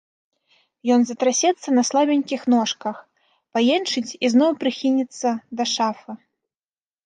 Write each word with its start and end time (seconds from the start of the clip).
Ён 0.95 1.01
затрасецца 1.09 1.67
на 1.81 1.83
слабенькіх 1.89 2.41
ножках, 2.55 2.95
паенчыць 3.57 4.07
і 4.23 4.35
зноў 4.35 4.51
прыхінецца 4.65 5.29
да 5.61 5.73
шафы. 5.77 6.11